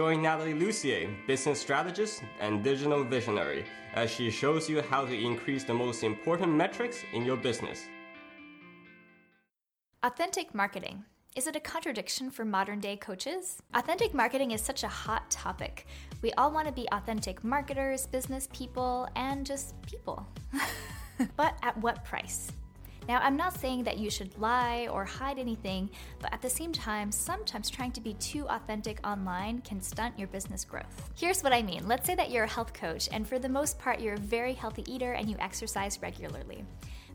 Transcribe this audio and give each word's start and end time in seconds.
Join 0.00 0.22
Natalie 0.22 0.54
Lussier, 0.54 1.10
business 1.26 1.60
strategist 1.60 2.22
and 2.40 2.64
digital 2.64 3.04
visionary, 3.04 3.66
as 3.92 4.10
she 4.10 4.30
shows 4.30 4.66
you 4.66 4.80
how 4.80 5.04
to 5.04 5.12
increase 5.12 5.62
the 5.62 5.74
most 5.74 6.02
important 6.04 6.54
metrics 6.54 7.02
in 7.12 7.22
your 7.22 7.36
business. 7.36 7.82
Authentic 10.02 10.54
marketing. 10.54 11.04
Is 11.36 11.46
it 11.46 11.54
a 11.54 11.60
contradiction 11.60 12.30
for 12.30 12.46
modern 12.46 12.80
day 12.80 12.96
coaches? 12.96 13.60
Authentic 13.74 14.14
marketing 14.14 14.52
is 14.52 14.62
such 14.62 14.84
a 14.84 14.88
hot 14.88 15.30
topic. 15.30 15.86
We 16.22 16.32
all 16.32 16.50
want 16.50 16.66
to 16.66 16.72
be 16.72 16.88
authentic 16.92 17.44
marketers, 17.44 18.06
business 18.06 18.48
people, 18.54 19.06
and 19.16 19.44
just 19.44 19.74
people. 19.82 20.26
but 21.36 21.56
at 21.62 21.76
what 21.76 22.02
price? 22.06 22.50
Now, 23.10 23.18
I'm 23.24 23.36
not 23.36 23.58
saying 23.58 23.82
that 23.82 23.98
you 23.98 24.08
should 24.08 24.38
lie 24.38 24.86
or 24.86 25.04
hide 25.04 25.40
anything, 25.40 25.90
but 26.20 26.32
at 26.32 26.40
the 26.40 26.48
same 26.48 26.72
time, 26.72 27.10
sometimes 27.10 27.68
trying 27.68 27.90
to 27.90 28.00
be 28.00 28.14
too 28.14 28.46
authentic 28.48 29.04
online 29.04 29.62
can 29.62 29.80
stunt 29.80 30.16
your 30.16 30.28
business 30.28 30.64
growth. 30.64 31.10
Here's 31.16 31.42
what 31.42 31.52
I 31.52 31.60
mean 31.60 31.88
let's 31.88 32.06
say 32.06 32.14
that 32.14 32.30
you're 32.30 32.44
a 32.44 32.48
health 32.48 32.72
coach, 32.72 33.08
and 33.10 33.26
for 33.26 33.40
the 33.40 33.48
most 33.48 33.80
part, 33.80 33.98
you're 33.98 34.14
a 34.14 34.16
very 34.38 34.52
healthy 34.52 34.84
eater 34.86 35.14
and 35.14 35.28
you 35.28 35.34
exercise 35.40 36.00
regularly. 36.00 36.64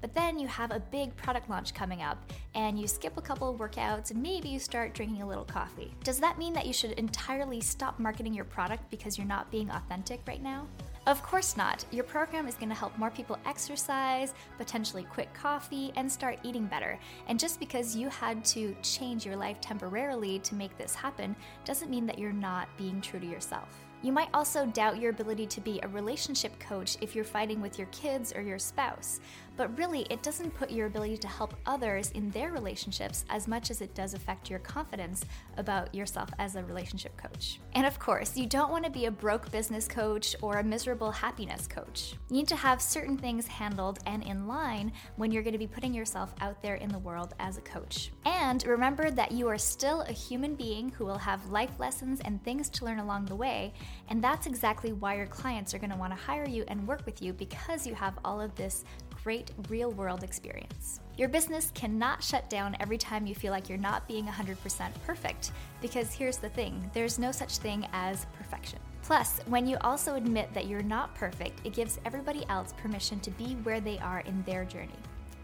But 0.00 0.14
then 0.14 0.38
you 0.38 0.48
have 0.48 0.70
a 0.70 0.80
big 0.80 1.14
product 1.14 1.50
launch 1.50 1.74
coming 1.74 2.00
up 2.00 2.24
and 2.54 2.80
you 2.80 2.88
skip 2.88 3.18
a 3.18 3.20
couple 3.20 3.50
of 3.50 3.58
workouts 3.60 4.12
and 4.12 4.22
maybe 4.22 4.48
you 4.48 4.58
start 4.60 4.94
drinking 4.94 5.20
a 5.20 5.28
little 5.28 5.44
coffee. 5.44 5.92
Does 6.04 6.18
that 6.20 6.38
mean 6.38 6.54
that 6.54 6.64
you 6.64 6.72
should 6.72 6.92
entirely 6.92 7.60
stop 7.60 7.98
marketing 7.98 8.32
your 8.32 8.46
product 8.46 8.90
because 8.90 9.18
you're 9.18 9.26
not 9.26 9.50
being 9.50 9.68
authentic 9.68 10.22
right 10.26 10.42
now? 10.42 10.66
Of 11.04 11.20
course 11.20 11.56
not. 11.56 11.84
Your 11.90 12.04
program 12.04 12.46
is 12.46 12.54
going 12.54 12.68
to 12.68 12.76
help 12.76 12.96
more 12.96 13.10
people 13.10 13.36
exercise, 13.44 14.34
potentially 14.56 15.02
quit 15.02 15.34
coffee, 15.34 15.92
and 15.96 16.10
start 16.10 16.38
eating 16.44 16.66
better. 16.66 16.96
And 17.26 17.40
just 17.40 17.58
because 17.58 17.96
you 17.96 18.08
had 18.08 18.44
to 18.46 18.76
change 18.82 19.26
your 19.26 19.34
life 19.34 19.60
temporarily 19.60 20.38
to 20.40 20.54
make 20.54 20.78
this 20.78 20.94
happen 20.94 21.34
doesn't 21.64 21.90
mean 21.90 22.06
that 22.06 22.20
you're 22.20 22.32
not 22.32 22.68
being 22.78 23.00
true 23.00 23.18
to 23.18 23.26
yourself. 23.26 23.84
You 24.02 24.12
might 24.12 24.28
also 24.34 24.66
doubt 24.66 25.00
your 25.00 25.10
ability 25.10 25.46
to 25.46 25.60
be 25.60 25.78
a 25.82 25.88
relationship 25.88 26.58
coach 26.58 26.96
if 27.00 27.14
you're 27.14 27.24
fighting 27.24 27.60
with 27.60 27.78
your 27.78 27.86
kids 27.88 28.32
or 28.34 28.42
your 28.42 28.58
spouse. 28.58 29.20
But 29.56 29.76
really, 29.76 30.06
it 30.08 30.22
doesn't 30.22 30.54
put 30.54 30.70
your 30.70 30.86
ability 30.86 31.18
to 31.18 31.28
help 31.28 31.54
others 31.66 32.10
in 32.12 32.30
their 32.30 32.52
relationships 32.52 33.24
as 33.28 33.46
much 33.46 33.70
as 33.70 33.80
it 33.80 33.94
does 33.94 34.14
affect 34.14 34.48
your 34.48 34.58
confidence 34.60 35.24
about 35.56 35.94
yourself 35.94 36.30
as 36.38 36.56
a 36.56 36.64
relationship 36.64 37.16
coach. 37.16 37.60
And 37.74 37.86
of 37.86 37.98
course, 37.98 38.36
you 38.36 38.46
don't 38.46 38.72
want 38.72 38.84
to 38.84 38.90
be 38.90 39.06
a 39.06 39.10
broke 39.10 39.50
business 39.52 39.86
coach 39.86 40.34
or 40.40 40.58
a 40.58 40.64
miserable 40.64 41.10
happiness 41.10 41.66
coach. 41.66 42.14
You 42.30 42.36
need 42.36 42.48
to 42.48 42.56
have 42.56 42.80
certain 42.80 43.18
things 43.18 43.46
handled 43.46 43.98
and 44.06 44.22
in 44.24 44.48
line 44.48 44.90
when 45.16 45.30
you're 45.30 45.42
going 45.42 45.52
to 45.52 45.58
be 45.58 45.66
putting 45.66 45.92
yourself 45.92 46.34
out 46.40 46.60
there 46.62 46.76
in 46.76 46.90
the 46.90 46.98
world 46.98 47.34
as 47.38 47.58
a 47.58 47.62
coach. 47.62 48.10
And 48.24 48.64
remember 48.66 49.10
that 49.10 49.32
you 49.32 49.48
are 49.48 49.58
still 49.58 50.00
a 50.02 50.12
human 50.12 50.54
being 50.54 50.88
who 50.90 51.04
will 51.04 51.18
have 51.18 51.50
life 51.50 51.78
lessons 51.78 52.20
and 52.24 52.42
things 52.42 52.70
to 52.70 52.84
learn 52.84 52.98
along 52.98 53.26
the 53.26 53.36
way. 53.36 53.74
And 54.08 54.22
that's 54.22 54.46
exactly 54.46 54.92
why 54.92 55.16
your 55.16 55.26
clients 55.26 55.74
are 55.74 55.78
going 55.78 55.90
to 55.90 55.96
want 55.96 56.12
to 56.12 56.22
hire 56.22 56.48
you 56.48 56.64
and 56.68 56.86
work 56.86 57.04
with 57.06 57.22
you 57.22 57.32
because 57.32 57.86
you 57.86 57.94
have 57.94 58.18
all 58.24 58.40
of 58.40 58.54
this 58.54 58.84
great 59.22 59.52
real 59.68 59.90
world 59.92 60.24
experience. 60.24 61.00
Your 61.16 61.28
business 61.28 61.70
cannot 61.74 62.22
shut 62.22 62.48
down 62.50 62.76
every 62.80 62.98
time 62.98 63.26
you 63.26 63.34
feel 63.34 63.52
like 63.52 63.68
you're 63.68 63.78
not 63.78 64.08
being 64.08 64.26
100% 64.26 64.90
perfect, 65.06 65.52
because 65.80 66.12
here's 66.12 66.38
the 66.38 66.48
thing 66.48 66.90
there's 66.92 67.18
no 67.18 67.30
such 67.30 67.58
thing 67.58 67.86
as 67.92 68.26
perfection. 68.36 68.78
Plus, 69.02 69.40
when 69.46 69.66
you 69.66 69.76
also 69.82 70.14
admit 70.14 70.52
that 70.54 70.66
you're 70.66 70.82
not 70.82 71.14
perfect, 71.14 71.60
it 71.64 71.72
gives 71.72 72.00
everybody 72.04 72.44
else 72.48 72.72
permission 72.76 73.20
to 73.20 73.30
be 73.32 73.54
where 73.62 73.80
they 73.80 73.98
are 73.98 74.20
in 74.20 74.42
their 74.44 74.64
journey. 74.64 74.90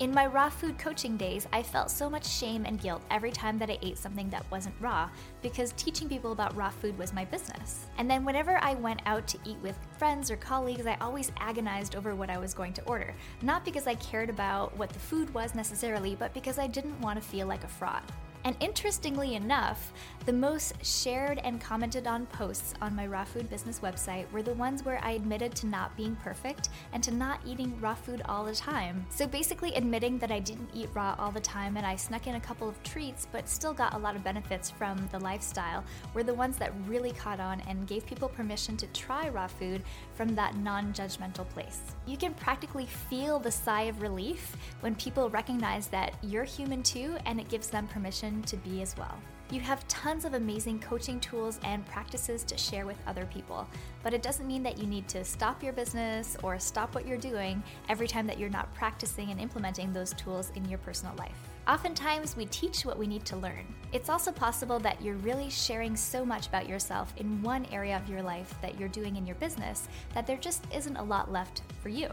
In 0.00 0.14
my 0.14 0.26
raw 0.26 0.48
food 0.48 0.78
coaching 0.78 1.16
days, 1.16 1.48
I 1.52 1.60
felt 1.60 1.90
so 1.90 2.08
much 2.08 2.24
shame 2.24 2.64
and 2.64 2.80
guilt 2.80 3.02
every 3.10 3.32
time 3.32 3.58
that 3.58 3.68
I 3.68 3.78
ate 3.82 3.98
something 3.98 4.30
that 4.30 4.48
wasn't 4.48 4.76
raw 4.78 5.10
because 5.42 5.72
teaching 5.72 6.08
people 6.08 6.30
about 6.30 6.54
raw 6.54 6.70
food 6.70 6.96
was 6.96 7.12
my 7.12 7.24
business. 7.24 7.86
And 7.98 8.08
then 8.08 8.24
whenever 8.24 8.62
I 8.62 8.74
went 8.74 9.02
out 9.06 9.26
to 9.26 9.38
eat 9.44 9.56
with 9.60 9.76
friends 9.98 10.30
or 10.30 10.36
colleagues, 10.36 10.86
I 10.86 10.96
always 11.00 11.32
agonized 11.40 11.96
over 11.96 12.14
what 12.14 12.30
I 12.30 12.38
was 12.38 12.54
going 12.54 12.74
to 12.74 12.84
order. 12.84 13.12
Not 13.42 13.64
because 13.64 13.88
I 13.88 13.96
cared 13.96 14.30
about 14.30 14.76
what 14.76 14.90
the 14.90 15.00
food 15.00 15.34
was 15.34 15.56
necessarily, 15.56 16.14
but 16.14 16.32
because 16.32 16.60
I 16.60 16.68
didn't 16.68 17.00
want 17.00 17.20
to 17.20 17.28
feel 17.28 17.48
like 17.48 17.64
a 17.64 17.68
fraud. 17.68 18.02
And 18.48 18.56
interestingly 18.60 19.34
enough, 19.34 19.92
the 20.24 20.32
most 20.32 20.82
shared 20.84 21.38
and 21.44 21.60
commented 21.60 22.06
on 22.06 22.24
posts 22.26 22.72
on 22.80 22.96
my 22.96 23.06
raw 23.06 23.24
food 23.24 23.50
business 23.50 23.80
website 23.80 24.30
were 24.32 24.42
the 24.42 24.54
ones 24.54 24.84
where 24.84 25.00
I 25.02 25.12
admitted 25.12 25.54
to 25.56 25.66
not 25.66 25.94
being 25.98 26.16
perfect 26.16 26.70
and 26.94 27.04
to 27.04 27.10
not 27.10 27.40
eating 27.46 27.78
raw 27.78 27.94
food 27.94 28.22
all 28.24 28.44
the 28.44 28.54
time. 28.54 29.04
So 29.10 29.26
basically, 29.26 29.74
admitting 29.74 30.18
that 30.20 30.30
I 30.30 30.38
didn't 30.38 30.70
eat 30.72 30.88
raw 30.94 31.14
all 31.18 31.30
the 31.30 31.40
time 31.40 31.76
and 31.76 31.84
I 31.84 31.94
snuck 31.96 32.26
in 32.26 32.36
a 32.36 32.40
couple 32.40 32.68
of 32.68 32.82
treats 32.82 33.26
but 33.30 33.48
still 33.48 33.74
got 33.74 33.92
a 33.92 33.98
lot 33.98 34.16
of 34.16 34.24
benefits 34.24 34.70
from 34.70 34.96
the 35.12 35.20
lifestyle 35.20 35.84
were 36.14 36.22
the 36.22 36.32
ones 36.32 36.56
that 36.56 36.72
really 36.86 37.12
caught 37.12 37.40
on 37.40 37.60
and 37.68 37.86
gave 37.86 38.06
people 38.06 38.30
permission 38.30 38.78
to 38.78 38.86
try 38.88 39.28
raw 39.28 39.46
food 39.46 39.82
from 40.14 40.34
that 40.36 40.56
non 40.56 40.94
judgmental 40.94 41.46
place. 41.50 41.82
You 42.06 42.16
can 42.16 42.32
practically 42.32 42.86
feel 42.86 43.38
the 43.38 43.50
sigh 43.50 43.82
of 43.82 44.00
relief 44.00 44.56
when 44.80 44.94
people 44.94 45.28
recognize 45.28 45.88
that 45.88 46.14
you're 46.22 46.44
human 46.44 46.82
too 46.82 47.18
and 47.26 47.38
it 47.38 47.50
gives 47.50 47.68
them 47.68 47.86
permission 47.88 48.37
to 48.42 48.56
be 48.56 48.82
as 48.82 48.96
well. 48.96 49.18
You 49.50 49.60
have 49.60 49.88
tons 49.88 50.26
of 50.26 50.34
amazing 50.34 50.78
coaching 50.80 51.18
tools 51.20 51.58
and 51.64 51.86
practices 51.86 52.44
to 52.44 52.58
share 52.58 52.84
with 52.84 52.98
other 53.06 53.24
people, 53.24 53.66
but 54.02 54.12
it 54.12 54.22
doesn't 54.22 54.46
mean 54.46 54.62
that 54.62 54.76
you 54.76 54.86
need 54.86 55.08
to 55.08 55.24
stop 55.24 55.62
your 55.62 55.72
business 55.72 56.36
or 56.42 56.58
stop 56.58 56.94
what 56.94 57.06
you're 57.06 57.16
doing 57.16 57.62
every 57.88 58.06
time 58.06 58.26
that 58.26 58.38
you're 58.38 58.50
not 58.50 58.74
practicing 58.74 59.30
and 59.30 59.40
implementing 59.40 59.90
those 59.90 60.12
tools 60.12 60.52
in 60.54 60.68
your 60.68 60.78
personal 60.80 61.14
life. 61.16 61.38
Oftentimes, 61.66 62.36
we 62.36 62.44
teach 62.46 62.84
what 62.84 62.98
we 62.98 63.06
need 63.06 63.24
to 63.24 63.36
learn. 63.36 63.66
It's 63.92 64.10
also 64.10 64.32
possible 64.32 64.78
that 64.80 65.00
you're 65.00 65.16
really 65.16 65.48
sharing 65.48 65.96
so 65.96 66.26
much 66.26 66.48
about 66.48 66.68
yourself 66.68 67.14
in 67.16 67.42
one 67.42 67.64
area 67.72 67.96
of 67.96 68.08
your 68.08 68.22
life 68.22 68.54
that 68.60 68.78
you're 68.78 68.88
doing 68.90 69.16
in 69.16 69.26
your 69.26 69.36
business 69.36 69.88
that 70.12 70.26
there 70.26 70.36
just 70.36 70.66
isn't 70.74 70.96
a 70.96 71.02
lot 71.02 71.32
left 71.32 71.62
for 71.82 71.88
you. 71.88 72.10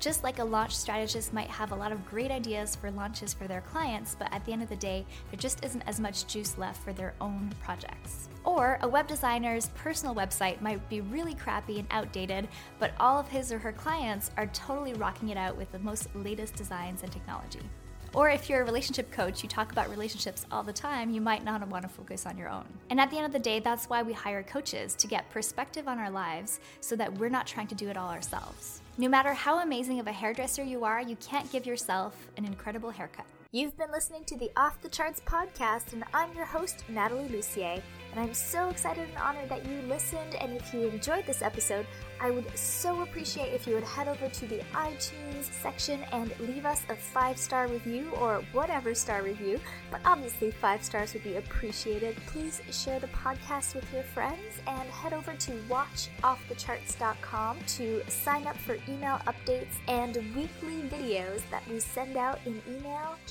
Just 0.00 0.24
like 0.24 0.38
a 0.38 0.44
launch 0.44 0.74
strategist 0.74 1.34
might 1.34 1.50
have 1.50 1.72
a 1.72 1.76
lot 1.76 1.92
of 1.92 2.06
great 2.06 2.30
ideas 2.30 2.74
for 2.74 2.90
launches 2.90 3.34
for 3.34 3.46
their 3.46 3.60
clients, 3.60 4.16
but 4.18 4.32
at 4.32 4.42
the 4.46 4.52
end 4.52 4.62
of 4.62 4.70
the 4.70 4.76
day, 4.76 5.04
there 5.30 5.38
just 5.38 5.62
isn't 5.62 5.82
as 5.82 6.00
much 6.00 6.26
juice 6.26 6.56
left 6.56 6.82
for 6.82 6.94
their 6.94 7.12
own 7.20 7.52
projects. 7.62 8.30
Or 8.42 8.78
a 8.80 8.88
web 8.88 9.06
designer's 9.06 9.68
personal 9.74 10.14
website 10.14 10.62
might 10.62 10.88
be 10.88 11.02
really 11.02 11.34
crappy 11.34 11.78
and 11.80 11.88
outdated, 11.90 12.48
but 12.78 12.92
all 12.98 13.20
of 13.20 13.28
his 13.28 13.52
or 13.52 13.58
her 13.58 13.72
clients 13.72 14.30
are 14.38 14.46
totally 14.46 14.94
rocking 14.94 15.28
it 15.28 15.36
out 15.36 15.54
with 15.54 15.70
the 15.70 15.78
most 15.80 16.08
latest 16.14 16.54
designs 16.54 17.02
and 17.02 17.12
technology. 17.12 17.60
Or 18.12 18.28
if 18.28 18.48
you're 18.48 18.62
a 18.62 18.64
relationship 18.64 19.12
coach, 19.12 19.44
you 19.44 19.48
talk 19.48 19.70
about 19.70 19.88
relationships 19.88 20.44
all 20.50 20.64
the 20.64 20.72
time, 20.72 21.10
you 21.10 21.20
might 21.20 21.44
not 21.44 21.66
want 21.68 21.82
to 21.84 21.88
focus 21.88 22.26
on 22.26 22.36
your 22.36 22.48
own. 22.48 22.64
And 22.90 23.00
at 23.00 23.08
the 23.10 23.16
end 23.16 23.26
of 23.26 23.32
the 23.32 23.38
day, 23.38 23.60
that's 23.60 23.88
why 23.88 24.02
we 24.02 24.12
hire 24.12 24.42
coaches 24.42 24.94
to 24.96 25.06
get 25.06 25.30
perspective 25.30 25.86
on 25.86 25.98
our 25.98 26.10
lives 26.10 26.58
so 26.80 26.96
that 26.96 27.14
we're 27.18 27.28
not 27.28 27.46
trying 27.46 27.68
to 27.68 27.76
do 27.76 27.88
it 27.88 27.96
all 27.96 28.10
ourselves. 28.10 28.80
No 28.98 29.08
matter 29.08 29.32
how 29.32 29.60
amazing 29.60 30.00
of 30.00 30.08
a 30.08 30.12
hairdresser 30.12 30.64
you 30.64 30.84
are, 30.84 31.00
you 31.00 31.16
can't 31.16 31.50
give 31.52 31.66
yourself 31.66 32.16
an 32.36 32.44
incredible 32.44 32.90
haircut. 32.90 33.26
You've 33.52 33.76
been 33.76 33.90
listening 33.90 34.22
to 34.26 34.36
the 34.36 34.52
Off 34.56 34.80
the 34.80 34.88
Charts 34.88 35.20
podcast, 35.26 35.92
and 35.92 36.04
I'm 36.14 36.32
your 36.36 36.44
host, 36.44 36.84
Natalie 36.88 37.28
Lussier. 37.28 37.82
And 38.12 38.20
I'm 38.20 38.32
so 38.32 38.68
excited 38.68 39.08
and 39.08 39.18
honored 39.18 39.48
that 39.48 39.66
you 39.66 39.82
listened. 39.88 40.36
And 40.36 40.56
if 40.56 40.72
you 40.72 40.86
enjoyed 40.88 41.26
this 41.26 41.42
episode, 41.42 41.84
I 42.20 42.30
would 42.30 42.56
so 42.56 43.02
appreciate 43.02 43.52
if 43.52 43.66
you 43.66 43.74
would 43.74 43.82
head 43.82 44.06
over 44.06 44.28
to 44.28 44.46
the 44.46 44.60
iTunes 44.72 45.50
section 45.50 46.02
and 46.12 46.32
leave 46.40 46.64
us 46.64 46.84
a 46.90 46.94
five 46.94 47.38
star 47.38 47.66
review 47.66 48.10
or 48.20 48.44
whatever 48.52 48.94
star 48.94 49.22
review. 49.22 49.58
But 49.90 50.00
obviously, 50.04 50.52
five 50.52 50.84
stars 50.84 51.12
would 51.14 51.24
be 51.24 51.36
appreciated. 51.36 52.16
Please 52.26 52.62
share 52.70 53.00
the 53.00 53.08
podcast 53.08 53.74
with 53.74 53.92
your 53.92 54.04
friends 54.04 54.60
and 54.66 54.88
head 54.90 55.12
over 55.12 55.34
to 55.34 55.52
watchoffthecharts.com 55.68 57.58
to 57.66 58.02
sign 58.08 58.46
up 58.46 58.56
for 58.58 58.76
email 58.88 59.20
updates 59.26 59.74
and 59.88 60.16
weekly 60.36 60.82
videos 60.88 61.42
that 61.50 61.66
we 61.68 61.80
send 61.80 62.16
out 62.16 62.38
in 62.44 62.60
email 62.68 63.16